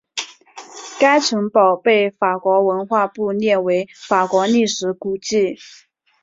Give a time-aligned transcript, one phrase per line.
[0.99, 5.59] 该城堡被法国文化部列为法国历史古迹。